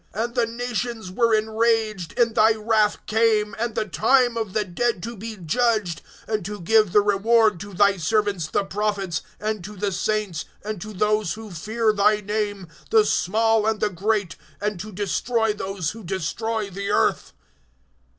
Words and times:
(18)And 0.15 0.33
the 0.33 0.47
nations 0.47 1.11
were 1.11 1.31
enraged, 1.35 2.17
and 2.17 2.33
thy 2.33 2.53
wrath 2.53 3.05
came, 3.05 3.55
and 3.59 3.75
the 3.75 3.85
time 3.85 4.35
of 4.35 4.53
the 4.53 4.65
dead 4.65 5.03
to 5.03 5.15
be 5.15 5.37
judged, 5.37 6.01
and 6.27 6.43
to 6.43 6.59
give 6.59 6.91
the 6.91 7.01
reward 7.01 7.59
to 7.59 7.71
thy 7.75 7.97
servants 7.97 8.47
the 8.47 8.63
prophets, 8.65 9.21
and 9.39 9.63
to 9.63 9.75
the 9.75 9.91
saints, 9.91 10.45
and 10.63 10.81
to 10.81 10.91
those 10.91 11.33
who 11.33 11.51
fear 11.51 11.93
thy 11.93 12.19
name, 12.19 12.67
the 12.89 13.05
small 13.05 13.67
and 13.67 13.79
the 13.79 13.91
great; 13.91 14.35
and 14.59 14.79
to 14.79 14.91
destroy 14.91 15.53
those 15.53 15.91
who 15.91 16.03
destroy 16.03 16.67
the 16.71 16.89
earth. 16.89 17.33